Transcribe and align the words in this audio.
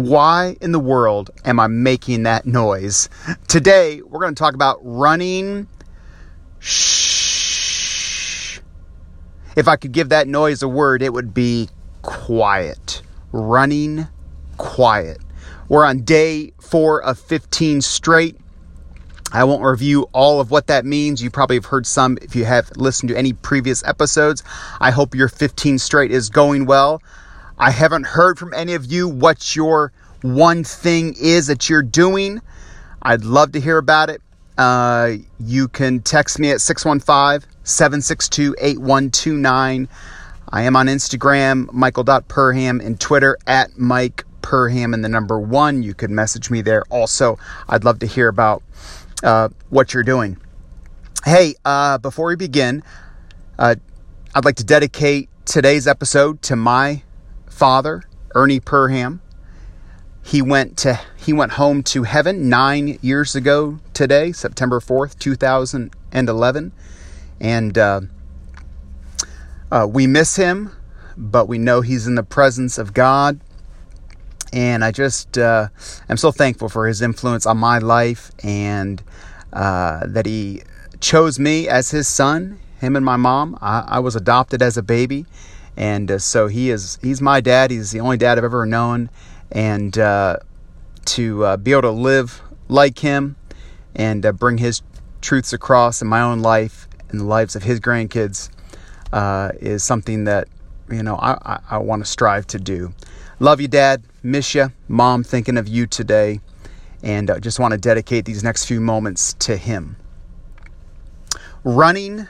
Why 0.00 0.56
in 0.60 0.72
the 0.72 0.80
world 0.80 1.30
am 1.44 1.60
I 1.60 1.66
making 1.66 2.22
that 2.22 2.46
noise? 2.46 3.08
Today, 3.48 4.00
we're 4.02 4.20
going 4.20 4.34
to 4.34 4.38
talk 4.38 4.54
about 4.54 4.78
running. 4.82 5.68
Shh. 6.58 8.60
If 9.56 9.68
I 9.68 9.76
could 9.76 9.92
give 9.92 10.08
that 10.08 10.26
noise 10.26 10.62
a 10.62 10.68
word, 10.68 11.02
it 11.02 11.12
would 11.12 11.34
be 11.34 11.68
quiet. 12.02 13.02
Running 13.32 14.08
quiet. 14.56 15.18
We're 15.68 15.84
on 15.84 16.00
day 16.00 16.52
four 16.60 17.02
of 17.02 17.18
15 17.18 17.82
straight. 17.82 18.36
I 19.32 19.44
won't 19.44 19.62
review 19.62 20.08
all 20.12 20.40
of 20.40 20.50
what 20.50 20.66
that 20.68 20.84
means. 20.84 21.22
You 21.22 21.30
probably 21.30 21.56
have 21.56 21.66
heard 21.66 21.86
some 21.86 22.18
if 22.22 22.34
you 22.34 22.46
have 22.46 22.70
listened 22.76 23.10
to 23.10 23.16
any 23.16 23.32
previous 23.32 23.84
episodes. 23.84 24.42
I 24.80 24.90
hope 24.90 25.14
your 25.14 25.28
15 25.28 25.78
straight 25.78 26.10
is 26.10 26.30
going 26.30 26.66
well. 26.66 27.02
I 27.60 27.70
haven't 27.70 28.06
heard 28.06 28.38
from 28.38 28.54
any 28.54 28.72
of 28.72 28.86
you 28.86 29.06
what 29.06 29.54
your 29.54 29.92
one 30.22 30.64
thing 30.64 31.14
is 31.20 31.48
that 31.48 31.68
you're 31.68 31.82
doing. 31.82 32.40
I'd 33.02 33.22
love 33.22 33.52
to 33.52 33.60
hear 33.60 33.76
about 33.76 34.08
it. 34.08 34.22
Uh, 34.56 35.16
you 35.38 35.68
can 35.68 36.00
text 36.00 36.38
me 36.38 36.52
at 36.52 36.62
615 36.62 37.46
762 37.62 38.56
8129. 38.58 39.88
I 40.48 40.62
am 40.62 40.74
on 40.74 40.86
Instagram, 40.86 41.70
michael.perham, 41.70 42.80
and 42.80 42.98
Twitter 42.98 43.36
at 43.46 43.78
Mike 43.78 44.24
Perham 44.40 44.94
and 44.94 45.04
the 45.04 45.10
number 45.10 45.38
one. 45.38 45.82
You 45.82 45.92
could 45.92 46.10
message 46.10 46.50
me 46.50 46.62
there. 46.62 46.84
Also, 46.88 47.38
I'd 47.68 47.84
love 47.84 47.98
to 47.98 48.06
hear 48.06 48.28
about 48.28 48.62
uh, 49.22 49.50
what 49.68 49.92
you're 49.92 50.02
doing. 50.02 50.38
Hey, 51.26 51.56
uh, 51.66 51.98
before 51.98 52.28
we 52.28 52.36
begin, 52.36 52.82
uh, 53.58 53.74
I'd 54.34 54.46
like 54.46 54.56
to 54.56 54.64
dedicate 54.64 55.28
today's 55.44 55.86
episode 55.86 56.40
to 56.42 56.56
my 56.56 57.02
father, 57.60 58.02
Ernie 58.34 58.58
Perham. 58.58 59.20
He 60.22 60.40
went 60.40 60.78
to 60.78 60.98
he 61.14 61.34
went 61.34 61.52
home 61.52 61.82
to 61.82 62.04
heaven 62.04 62.48
nine 62.48 62.98
years 63.02 63.36
ago 63.36 63.80
today, 63.92 64.32
September 64.32 64.80
fourth, 64.80 65.18
two 65.18 65.34
thousand 65.34 65.94
and 66.10 66.30
eleven, 66.30 66.72
and 67.38 67.76
uh, 67.76 68.00
uh, 69.70 69.86
we 69.90 70.06
miss 70.06 70.36
him, 70.36 70.74
but 71.18 71.48
we 71.48 71.58
know 71.58 71.82
he's 71.82 72.06
in 72.06 72.14
the 72.14 72.22
presence 72.22 72.78
of 72.78 72.94
God. 72.94 73.38
And 74.54 74.82
I 74.82 74.90
just 74.90 75.36
uh, 75.36 75.68
am 76.08 76.16
so 76.16 76.32
thankful 76.32 76.70
for 76.70 76.86
his 76.86 77.02
influence 77.02 77.44
on 77.44 77.58
my 77.58 77.76
life 77.78 78.32
and 78.42 79.02
uh, 79.52 80.06
that 80.06 80.24
he 80.24 80.62
chose 81.00 81.38
me 81.38 81.68
as 81.68 81.90
his 81.90 82.08
son, 82.08 82.58
him 82.80 82.96
and 82.96 83.04
my 83.04 83.16
mom. 83.16 83.58
I, 83.60 83.84
I 83.86 83.98
was 83.98 84.16
adopted 84.16 84.62
as 84.62 84.78
a 84.78 84.82
baby. 84.82 85.26
And 85.76 86.10
uh, 86.10 86.18
so 86.18 86.46
he 86.48 86.70
is, 86.70 86.98
he's 87.02 87.20
my 87.20 87.40
dad. 87.40 87.70
He's 87.70 87.90
the 87.90 88.00
only 88.00 88.16
dad 88.16 88.38
I've 88.38 88.44
ever 88.44 88.66
known. 88.66 89.10
And 89.50 89.96
uh, 89.98 90.38
to 91.06 91.44
uh, 91.44 91.56
be 91.56 91.72
able 91.72 91.82
to 91.82 91.90
live 91.90 92.42
like 92.68 92.98
him 92.98 93.36
and 93.94 94.24
uh, 94.24 94.32
bring 94.32 94.58
his 94.58 94.82
truths 95.20 95.52
across 95.52 96.00
in 96.02 96.08
my 96.08 96.20
own 96.20 96.40
life 96.40 96.88
and 97.08 97.20
the 97.20 97.24
lives 97.24 97.56
of 97.56 97.62
his 97.62 97.80
grandkids 97.80 98.50
is 99.60 99.82
something 99.82 100.24
that, 100.24 100.48
you 100.90 101.02
know, 101.02 101.16
I, 101.16 101.32
I, 101.44 101.60
I 101.70 101.78
want 101.78 102.04
to 102.04 102.10
strive 102.10 102.46
to 102.48 102.58
do. 102.58 102.94
Love 103.42 103.58
you, 103.58 103.68
Dad. 103.68 104.02
Miss 104.22 104.54
you. 104.54 104.70
Mom, 104.86 105.24
thinking 105.24 105.56
of 105.56 105.66
you 105.66 105.86
today. 105.86 106.40
And 107.02 107.30
I 107.30 107.34
uh, 107.34 107.40
just 107.40 107.58
want 107.58 107.72
to 107.72 107.78
dedicate 107.78 108.26
these 108.26 108.44
next 108.44 108.66
few 108.66 108.82
moments 108.82 109.32
to 109.34 109.56
him. 109.56 109.96
Running 111.64 112.28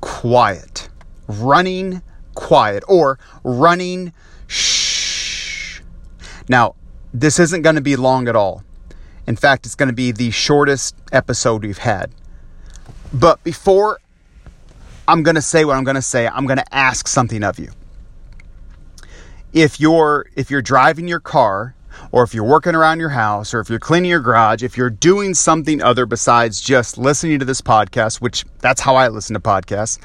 quiet. 0.00 0.88
Running 1.26 2.02
quiet. 2.34 2.84
Or 2.88 3.18
running 3.42 4.12
shh. 4.46 5.80
Now, 6.48 6.74
this 7.12 7.38
isn't 7.38 7.62
going 7.62 7.76
to 7.76 7.82
be 7.82 7.96
long 7.96 8.28
at 8.28 8.36
all. 8.36 8.62
In 9.26 9.36
fact, 9.36 9.64
it's 9.64 9.74
going 9.74 9.88
to 9.88 9.94
be 9.94 10.12
the 10.12 10.30
shortest 10.30 10.94
episode 11.12 11.62
we've 11.62 11.78
had. 11.78 12.10
But 13.12 13.42
before 13.44 14.00
I'm 15.08 15.22
going 15.22 15.36
to 15.36 15.42
say 15.42 15.64
what 15.64 15.76
I'm 15.76 15.84
going 15.84 15.94
to 15.94 16.02
say, 16.02 16.28
I'm 16.28 16.46
going 16.46 16.58
to 16.58 16.74
ask 16.74 17.08
something 17.08 17.42
of 17.42 17.58
you 17.58 17.70
if 19.54 19.78
you're 19.78 20.26
if 20.34 20.50
you're 20.50 20.60
driving 20.60 21.08
your 21.08 21.20
car 21.20 21.74
or 22.10 22.24
if 22.24 22.34
you're 22.34 22.44
working 22.44 22.74
around 22.74 22.98
your 22.98 23.10
house 23.10 23.54
or 23.54 23.60
if 23.60 23.70
you're 23.70 23.78
cleaning 23.78 24.10
your 24.10 24.20
garage, 24.20 24.62
if 24.62 24.76
you're 24.76 24.90
doing 24.90 25.32
something 25.32 25.80
other 25.80 26.04
besides 26.04 26.60
just 26.60 26.98
listening 26.98 27.38
to 27.38 27.44
this 27.44 27.60
podcast, 27.60 28.20
which 28.20 28.44
that's 28.58 28.80
how 28.80 28.96
I 28.96 29.08
listen 29.08 29.34
to 29.34 29.40
podcasts, 29.40 29.98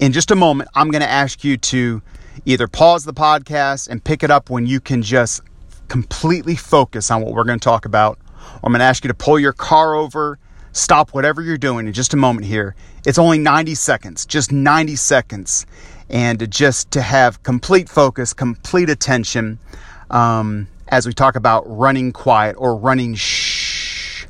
in 0.00 0.12
just 0.12 0.30
a 0.30 0.34
moment, 0.34 0.70
I'm 0.74 0.90
going 0.90 1.02
to 1.02 1.10
ask 1.10 1.44
you 1.44 1.58
to 1.58 2.02
either 2.46 2.66
pause 2.66 3.04
the 3.04 3.12
podcast 3.12 3.86
and 3.88 4.02
pick 4.02 4.22
it 4.22 4.30
up 4.30 4.48
when 4.48 4.66
you 4.66 4.80
can 4.80 5.02
just 5.02 5.42
completely 5.88 6.56
focus 6.56 7.10
on 7.10 7.20
what 7.22 7.34
we're 7.34 7.44
going 7.44 7.58
to 7.58 7.64
talk 7.64 7.84
about, 7.84 8.18
or 8.54 8.60
I'm 8.64 8.72
going 8.72 8.80
to 8.80 8.86
ask 8.86 9.04
you 9.04 9.08
to 9.08 9.14
pull 9.14 9.38
your 9.38 9.52
car 9.52 9.94
over, 9.94 10.38
stop 10.72 11.10
whatever 11.10 11.42
you're 11.42 11.58
doing 11.58 11.86
in 11.86 11.92
just 11.92 12.14
a 12.14 12.16
moment 12.16 12.46
here. 12.46 12.74
It's 13.06 13.18
only 13.18 13.38
90 13.38 13.74
seconds, 13.74 14.24
just 14.24 14.50
90 14.50 14.96
seconds 14.96 15.66
and 16.08 16.50
just 16.50 16.90
to 16.92 17.02
have 17.02 17.42
complete 17.42 17.88
focus, 17.88 18.32
complete 18.32 18.88
attention 18.88 19.58
um, 20.10 20.66
as 20.88 21.06
we 21.06 21.12
talk 21.12 21.36
about 21.36 21.64
running 21.66 22.10
quiet 22.10 22.56
or 22.58 22.74
running 22.74 23.14
shh. 23.14 24.26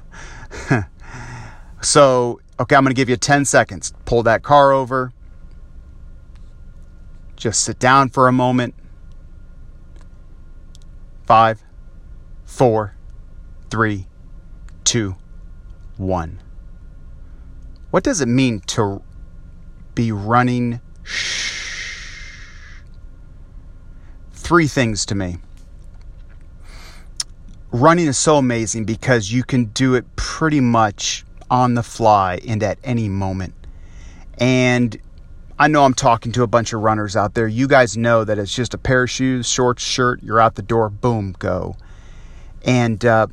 so, 1.80 2.40
okay, 2.58 2.74
I'm 2.74 2.82
going 2.82 2.90
to 2.90 3.00
give 3.00 3.08
you 3.08 3.16
10 3.16 3.44
seconds. 3.44 3.94
Pull 4.04 4.24
that 4.24 4.42
car 4.42 4.72
over. 4.72 5.12
Just 7.40 7.64
sit 7.64 7.78
down 7.78 8.10
for 8.10 8.28
a 8.28 8.32
moment. 8.32 8.74
Five, 11.24 11.64
four, 12.44 12.94
three, 13.70 14.06
two, 14.84 15.16
one. 15.96 16.42
What 17.90 18.04
does 18.04 18.20
it 18.20 18.26
mean 18.26 18.60
to 18.66 19.00
be 19.94 20.12
running 20.12 20.82
shh? 21.02 21.40
three 24.32 24.66
things 24.66 25.06
to 25.06 25.14
me. 25.14 25.38
Running 27.72 28.06
is 28.06 28.18
so 28.18 28.36
amazing 28.36 28.84
because 28.84 29.32
you 29.32 29.44
can 29.44 29.66
do 29.66 29.94
it 29.94 30.04
pretty 30.14 30.60
much 30.60 31.24
on 31.50 31.72
the 31.72 31.82
fly 31.82 32.38
and 32.46 32.62
at 32.62 32.78
any 32.84 33.08
moment. 33.08 33.54
And 34.36 35.00
I 35.60 35.68
know 35.68 35.84
I'm 35.84 35.92
talking 35.92 36.32
to 36.32 36.42
a 36.42 36.46
bunch 36.46 36.72
of 36.72 36.80
runners 36.80 37.16
out 37.16 37.34
there. 37.34 37.46
You 37.46 37.68
guys 37.68 37.94
know 37.94 38.24
that 38.24 38.38
it's 38.38 38.54
just 38.54 38.72
a 38.72 38.78
pair 38.78 39.02
of 39.02 39.10
shoes, 39.10 39.46
shorts, 39.46 39.82
shirt, 39.82 40.22
you're 40.22 40.40
out 40.40 40.54
the 40.54 40.62
door, 40.62 40.88
boom, 40.88 41.36
go. 41.38 41.76
And 42.64 43.04
uh, 43.04 43.26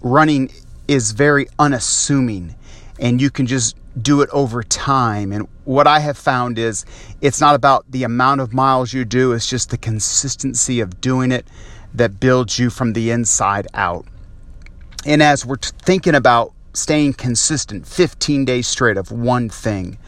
running 0.00 0.50
is 0.88 1.12
very 1.12 1.48
unassuming, 1.58 2.54
and 2.98 3.20
you 3.20 3.28
can 3.28 3.46
just 3.46 3.76
do 4.00 4.22
it 4.22 4.30
over 4.32 4.62
time. 4.62 5.30
And 5.30 5.46
what 5.64 5.86
I 5.86 5.98
have 5.98 6.16
found 6.16 6.58
is 6.58 6.86
it's 7.20 7.38
not 7.38 7.54
about 7.54 7.84
the 7.90 8.04
amount 8.04 8.40
of 8.40 8.54
miles 8.54 8.94
you 8.94 9.04
do, 9.04 9.32
it's 9.32 9.46
just 9.46 9.68
the 9.68 9.76
consistency 9.76 10.80
of 10.80 11.02
doing 11.02 11.30
it 11.30 11.46
that 11.92 12.18
builds 12.18 12.58
you 12.58 12.70
from 12.70 12.94
the 12.94 13.10
inside 13.10 13.66
out. 13.74 14.06
And 15.04 15.22
as 15.22 15.44
we're 15.44 15.56
thinking 15.58 16.14
about 16.14 16.54
staying 16.72 17.12
consistent 17.12 17.86
15 17.86 18.46
days 18.46 18.66
straight 18.66 18.96
of 18.96 19.12
one 19.12 19.50
thing, 19.50 19.98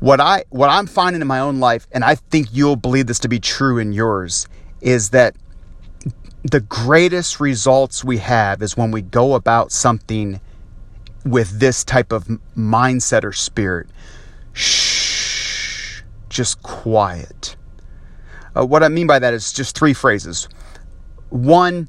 what 0.00 0.20
I 0.20 0.44
what 0.50 0.68
I'm 0.68 0.86
finding 0.86 1.22
in 1.22 1.28
my 1.28 1.40
own 1.40 1.58
life 1.58 1.86
and 1.92 2.04
I 2.04 2.16
think 2.16 2.48
you'll 2.52 2.76
believe 2.76 3.06
this 3.06 3.18
to 3.20 3.28
be 3.28 3.40
true 3.40 3.78
in 3.78 3.92
yours 3.92 4.46
is 4.80 5.10
that 5.10 5.34
the 6.44 6.60
greatest 6.60 7.40
results 7.40 8.04
we 8.04 8.18
have 8.18 8.62
is 8.62 8.76
when 8.76 8.90
we 8.90 9.02
go 9.02 9.34
about 9.34 9.72
something 9.72 10.40
with 11.24 11.58
this 11.58 11.82
type 11.82 12.12
of 12.12 12.28
mindset 12.56 13.24
or 13.24 13.32
spirit. 13.32 13.88
Shh, 14.52 16.02
just 16.28 16.62
quiet. 16.62 17.56
Uh, 18.56 18.64
what 18.64 18.82
I 18.82 18.88
mean 18.88 19.06
by 19.06 19.18
that 19.18 19.34
is 19.34 19.52
just 19.52 19.76
three 19.76 19.92
phrases. 19.92 20.48
One, 21.30 21.88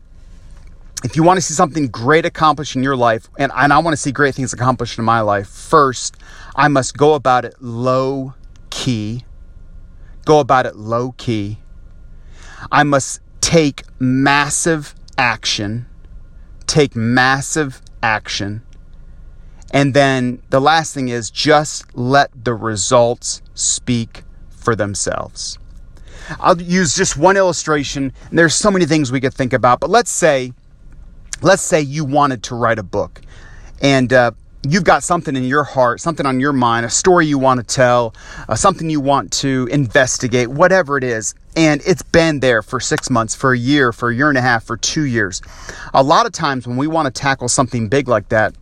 if 1.03 1.15
you 1.15 1.23
want 1.23 1.37
to 1.37 1.41
see 1.41 1.53
something 1.53 1.87
great 1.87 2.25
accomplished 2.25 2.75
in 2.75 2.83
your 2.83 2.95
life, 2.95 3.29
and, 3.37 3.51
and 3.55 3.71
I 3.71 3.79
want 3.79 3.93
to 3.93 3.97
see 3.97 4.11
great 4.11 4.35
things 4.35 4.53
accomplished 4.53 4.97
in 4.97 5.05
my 5.05 5.21
life, 5.21 5.47
first, 5.47 6.17
I 6.55 6.67
must 6.67 6.97
go 6.97 7.13
about 7.13 7.45
it 7.45 7.55
low 7.61 8.33
key. 8.69 9.23
Go 10.25 10.39
about 10.39 10.65
it 10.65 10.75
low 10.75 11.13
key. 11.17 11.59
I 12.71 12.83
must 12.83 13.21
take 13.41 13.83
massive 13.99 14.95
action. 15.17 15.85
Take 16.65 16.95
massive 16.95 17.81
action. 18.01 18.63
And 19.71 19.93
then 19.93 20.41
the 20.49 20.61
last 20.61 20.93
thing 20.93 21.09
is 21.09 21.29
just 21.29 21.95
let 21.95 22.29
the 22.43 22.53
results 22.53 23.41
speak 23.53 24.23
for 24.49 24.75
themselves. 24.75 25.59
I'll 26.39 26.61
use 26.61 26.95
just 26.95 27.17
one 27.17 27.37
illustration. 27.37 28.13
There's 28.31 28.55
so 28.55 28.71
many 28.71 28.85
things 28.85 29.11
we 29.11 29.21
could 29.21 29.33
think 29.33 29.53
about, 29.53 29.79
but 29.79 29.89
let's 29.89 30.11
say, 30.11 30.53
let's 31.41 31.61
say 31.61 31.81
you 31.81 32.05
wanted 32.05 32.43
to 32.43 32.55
write 32.55 32.79
a 32.79 32.83
book, 32.83 33.21
and 33.81 34.11
uh, 34.11 34.31
you've 34.67 34.83
got 34.83 35.03
something 35.03 35.35
in 35.35 35.43
your 35.43 35.63
heart, 35.63 36.01
something 36.01 36.25
on 36.25 36.39
your 36.39 36.53
mind, 36.53 36.85
a 36.85 36.89
story 36.89 37.25
you 37.25 37.37
want 37.37 37.59
to 37.59 37.75
tell, 37.75 38.13
uh, 38.49 38.55
something 38.55 38.89
you 38.89 38.99
want 38.99 39.31
to 39.31 39.67
investigate, 39.71 40.49
whatever 40.49 40.97
it 40.97 41.03
is, 41.03 41.35
and 41.55 41.81
it's 41.85 42.01
been 42.01 42.39
there 42.39 42.61
for 42.61 42.79
six 42.79 43.09
months, 43.09 43.33
for 43.33 43.53
a 43.53 43.57
year, 43.57 43.91
for 43.91 44.09
a 44.09 44.15
year 44.15 44.29
and 44.29 44.37
a 44.37 44.41
half, 44.41 44.63
for 44.63 44.77
two 44.77 45.03
years. 45.03 45.41
A 45.93 46.03
lot 46.03 46.25
of 46.25 46.31
times 46.31 46.67
when 46.67 46.77
we 46.77 46.87
want 46.87 47.13
to 47.13 47.21
tackle 47.21 47.47
something 47.47 47.87
big 47.87 48.07
like 48.07 48.29
that, 48.29 48.53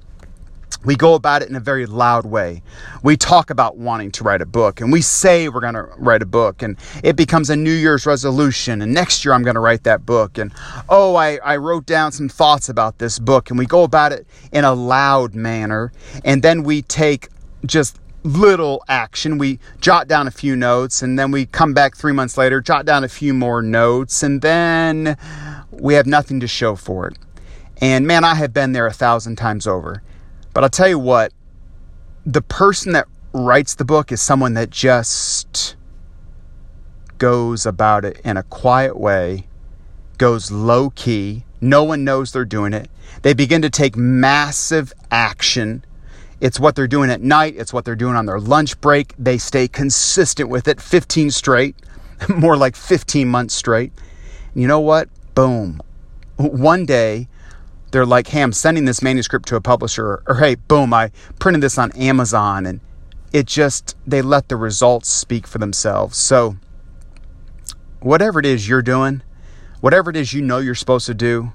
we 0.86 0.96
go 0.96 1.16
about 1.16 1.42
it 1.42 1.50
in 1.50 1.56
a 1.56 1.60
very 1.60 1.86
loud 1.86 2.26
way. 2.26 2.62
We 3.02 3.18
talk 3.18 3.50
about 3.50 3.78
wanting 3.78 4.12
to 4.12 4.24
write 4.24 4.42
a 4.42 4.46
book 4.46 4.82
and 4.82 4.92
we 4.92 5.02
say 5.02 5.50
we're 5.50 5.62
going 5.62 5.74
to 5.74 5.90
write 5.98 6.22
a 6.22 6.28
book 6.28 6.62
and 6.62 6.78
it 7.04 7.16
becomes 7.16 7.50
a 7.50 7.56
New 7.56 7.74
Year's 7.74 8.06
resolution 8.06 8.82
and 8.82 8.94
next 8.94 9.26
year 9.26 9.34
I'm 9.34 9.44
going 9.44 9.56
to 9.56 9.62
write 9.62 9.84
that 9.84 10.06
book. 10.06 10.38
And 10.38 10.54
oh, 10.88 11.16
I, 11.16 11.38
I 11.44 11.58
wrote 11.58 11.86
down 11.86 12.12
some 12.12 12.30
thoughts 12.30 12.70
about 12.70 13.00
this 13.00 13.20
book 13.20 13.50
and 13.50 13.58
we 13.58 13.66
go 13.66 13.84
about 13.84 14.12
it 14.12 14.28
in 14.52 14.64
a 14.64 14.74
loud 14.74 15.34
manner 15.34 15.92
and 16.24 16.44
then 16.44 16.64
we 16.64 16.84
take 16.84 17.30
just 17.66 18.00
little 18.24 18.84
action. 18.88 19.38
We 19.38 19.60
jot 19.80 20.08
down 20.08 20.28
a 20.28 20.32
few 20.32 20.56
notes 20.56 21.02
and 21.02 21.18
then 21.18 21.32
we 21.32 21.46
come 21.46 21.74
back 21.74 21.96
three 21.96 22.14
months 22.14 22.38
later, 22.38 22.62
jot 22.62 22.86
down 22.86 23.04
a 23.04 23.10
few 23.10 23.34
more 23.34 23.62
notes, 23.62 24.24
and 24.24 24.42
then 24.42 25.18
we 25.72 25.94
have 25.94 26.06
nothing 26.06 26.40
to 26.40 26.48
show 26.48 26.76
for 26.76 27.08
it. 27.08 27.18
And 27.82 28.08
man, 28.08 28.24
I 28.24 28.36
have 28.36 28.54
been 28.54 28.72
there 28.72 28.88
a 28.88 28.94
thousand 28.94 29.36
times 29.36 29.68
over. 29.68 30.02
But 30.56 30.64
I'll 30.64 30.70
tell 30.72 30.88
you 30.88 30.98
what, 30.98 31.32
the 32.26 32.42
person 32.42 32.94
that 32.94 33.08
writes 33.32 33.76
the 33.76 33.86
book 33.86 34.12
is 34.12 34.20
someone 34.20 34.56
that 34.56 34.72
just 34.72 35.76
goes 37.20 37.68
about 37.68 38.04
it 38.06 38.20
in 38.26 38.38
a 38.38 38.44
quiet 38.44 38.98
way, 38.98 39.46
goes 40.18 40.50
low 40.50 40.90
key. 40.90 41.44
No 41.62 41.84
one 41.84 42.04
knows 42.04 42.32
they're 42.32 42.44
doing 42.44 42.74
it. 42.74 42.90
They 43.22 43.36
begin 43.36 43.62
to 43.62 43.70
take 43.70 43.96
massive 43.96 44.92
action 45.12 45.86
it's 46.42 46.60
what 46.60 46.76
they're 46.76 46.88
doing 46.88 47.10
at 47.10 47.22
night, 47.22 47.56
it's 47.58 47.72
what 47.72 47.86
they're 47.86 47.96
doing 47.96 48.16
on 48.16 48.26
their 48.26 48.40
lunch 48.40 48.80
break. 48.82 49.14
They 49.18 49.38
stay 49.38 49.68
consistent 49.68 50.50
with 50.50 50.68
it 50.68 50.82
15 50.82 51.32
straight, 51.32 51.76
more 52.30 52.58
like 52.58 52.76
15 52.76 53.28
months 53.28 53.54
straight. 53.54 53.94
you 54.54 54.68
know 54.68 54.80
what? 54.80 55.10
Boom. 55.34 55.82
One 56.38 56.86
day, 56.86 57.28
they're 57.96 58.06
like, 58.06 58.28
hey, 58.28 58.42
I'm 58.42 58.52
sending 58.52 58.84
this 58.84 59.02
manuscript 59.02 59.48
to 59.48 59.56
a 59.56 59.62
publisher, 59.62 60.22
or 60.28 60.36
hey, 60.36 60.56
boom, 60.56 60.94
I 60.94 61.12
printed 61.40 61.64
this 61.64 61.78
on 61.78 61.94
Amazon. 61.94 62.66
And 62.66 62.82
it 63.32 63.46
just, 63.46 63.96
they 64.06 64.22
let 64.22 64.50
the 64.50 64.58
results 64.58 65.08
speak 65.08 65.48
for 65.48 65.60
themselves. 65.60 66.18
So, 66.18 66.58
whatever 68.02 68.38
it 68.42 68.46
is 68.46 68.68
you're 68.68 68.82
doing, 68.82 69.22
whatever 69.80 70.10
it 70.10 70.18
is 70.18 70.34
you 70.34 70.42
know 70.42 70.58
you're 70.58 70.76
supposed 70.76 71.06
to 71.06 71.14
do, 71.14 71.54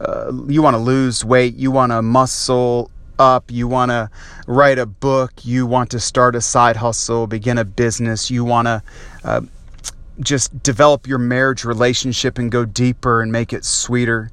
uh, 0.00 0.32
you 0.48 0.62
want 0.62 0.72
to 0.72 0.78
lose 0.78 1.26
weight, 1.26 1.56
you 1.56 1.70
want 1.70 1.92
to 1.92 2.00
muscle 2.00 2.90
up, 3.18 3.50
you 3.50 3.68
want 3.68 3.90
to 3.90 4.08
write 4.46 4.78
a 4.78 4.86
book, 4.86 5.44
you 5.44 5.66
want 5.66 5.90
to 5.90 6.00
start 6.00 6.34
a 6.34 6.40
side 6.40 6.76
hustle, 6.76 7.26
begin 7.26 7.58
a 7.58 7.66
business, 7.66 8.30
you 8.30 8.46
want 8.46 8.66
to 8.66 8.82
uh, 9.24 9.42
just 10.20 10.62
develop 10.62 11.06
your 11.06 11.18
marriage 11.18 11.66
relationship 11.66 12.38
and 12.38 12.50
go 12.50 12.64
deeper 12.64 13.20
and 13.20 13.30
make 13.30 13.52
it 13.52 13.62
sweeter, 13.62 14.30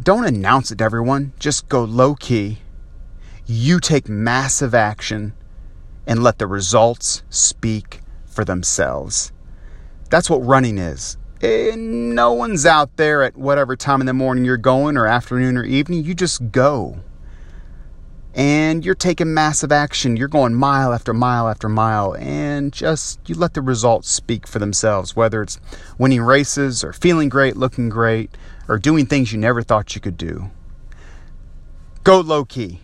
don't 0.00 0.24
announce 0.24 0.70
it 0.70 0.78
to 0.78 0.84
everyone. 0.84 1.32
Just 1.38 1.68
go 1.68 1.84
low 1.84 2.14
key. 2.14 2.58
You 3.46 3.80
take 3.80 4.08
massive 4.08 4.74
action 4.74 5.34
and 6.06 6.22
let 6.22 6.38
the 6.38 6.46
results 6.46 7.22
speak 7.30 8.00
for 8.26 8.44
themselves. 8.44 9.32
That's 10.10 10.30
what 10.30 10.38
running 10.38 10.78
is. 10.78 11.16
And 11.40 12.14
no 12.14 12.32
one's 12.32 12.64
out 12.66 12.96
there 12.96 13.22
at 13.22 13.36
whatever 13.36 13.74
time 13.74 14.00
in 14.00 14.06
the 14.06 14.12
morning 14.12 14.44
you're 14.44 14.56
going 14.56 14.96
or 14.96 15.06
afternoon 15.06 15.56
or 15.56 15.64
evening. 15.64 16.04
You 16.04 16.14
just 16.14 16.52
go 16.52 17.00
and 18.34 18.84
you're 18.84 18.94
taking 18.94 19.34
massive 19.34 19.72
action. 19.72 20.16
You're 20.16 20.28
going 20.28 20.54
mile 20.54 20.92
after 20.92 21.12
mile 21.12 21.48
after 21.48 21.68
mile, 21.68 22.14
and 22.14 22.72
just 22.72 23.20
you 23.28 23.34
let 23.34 23.54
the 23.54 23.60
results 23.60 24.08
speak 24.08 24.46
for 24.46 24.58
themselves, 24.58 25.14
whether 25.14 25.42
it's 25.42 25.60
winning 25.98 26.22
races 26.22 26.82
or 26.82 26.92
feeling 26.92 27.28
great, 27.28 27.56
looking 27.56 27.88
great, 27.88 28.36
or 28.68 28.78
doing 28.78 29.06
things 29.06 29.32
you 29.32 29.38
never 29.38 29.62
thought 29.62 29.94
you 29.94 30.00
could 30.00 30.16
do. 30.16 30.50
Go 32.04 32.20
low 32.20 32.44
key. 32.44 32.80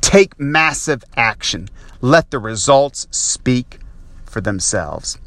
Take 0.00 0.38
massive 0.38 1.02
action. 1.16 1.68
Let 2.00 2.30
the 2.30 2.38
results 2.38 3.06
speak 3.10 3.78
for 4.24 4.40
themselves. 4.40 5.18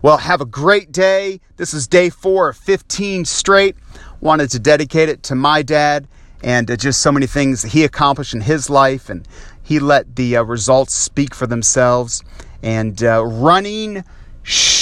Well, 0.00 0.18
have 0.18 0.40
a 0.40 0.46
great 0.46 0.92
day. 0.92 1.40
This 1.56 1.74
is 1.74 1.88
day 1.88 2.08
four 2.08 2.50
of 2.50 2.56
15 2.56 3.24
straight. 3.24 3.76
Wanted 4.20 4.50
to 4.50 4.58
dedicate 4.58 5.08
it 5.08 5.22
to 5.24 5.34
my 5.34 5.62
dad 5.62 6.06
and 6.42 6.78
just 6.78 7.00
so 7.00 7.10
many 7.10 7.26
things 7.26 7.62
he 7.62 7.84
accomplished 7.84 8.34
in 8.34 8.42
his 8.42 8.70
life, 8.70 9.10
and 9.10 9.26
he 9.62 9.80
let 9.80 10.16
the 10.16 10.36
uh, 10.36 10.42
results 10.42 10.94
speak 10.94 11.34
for 11.34 11.46
themselves. 11.46 12.22
And 12.62 13.02
uh, 13.02 13.24
running, 13.24 14.04
shh. 14.42 14.77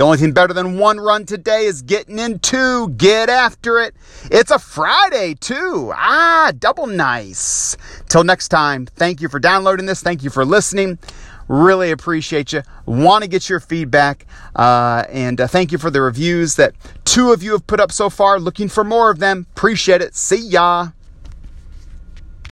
The 0.00 0.06
only 0.06 0.16
thing 0.16 0.32
better 0.32 0.54
than 0.54 0.78
one 0.78 0.98
run 0.98 1.26
today 1.26 1.66
is 1.66 1.82
getting 1.82 2.18
in 2.18 2.38
two. 2.38 2.88
Get 2.88 3.28
after 3.28 3.78
it. 3.78 3.94
It's 4.30 4.50
a 4.50 4.58
Friday, 4.58 5.34
too. 5.34 5.92
Ah, 5.94 6.52
double 6.58 6.86
nice. 6.86 7.76
Till 8.08 8.24
next 8.24 8.48
time, 8.48 8.86
thank 8.86 9.20
you 9.20 9.28
for 9.28 9.38
downloading 9.38 9.84
this. 9.84 10.00
Thank 10.00 10.24
you 10.24 10.30
for 10.30 10.42
listening. 10.42 10.98
Really 11.48 11.90
appreciate 11.90 12.50
you. 12.54 12.62
Want 12.86 13.24
to 13.24 13.28
get 13.28 13.50
your 13.50 13.60
feedback. 13.60 14.24
Uh, 14.56 15.04
and 15.10 15.38
uh, 15.38 15.46
thank 15.46 15.70
you 15.70 15.76
for 15.76 15.90
the 15.90 16.00
reviews 16.00 16.56
that 16.56 16.72
two 17.04 17.32
of 17.32 17.42
you 17.42 17.52
have 17.52 17.66
put 17.66 17.78
up 17.78 17.92
so 17.92 18.08
far. 18.08 18.40
Looking 18.40 18.70
for 18.70 18.84
more 18.84 19.10
of 19.10 19.18
them. 19.18 19.46
Appreciate 19.54 20.00
it. 20.00 20.16
See 20.16 20.48
ya. 20.48 20.92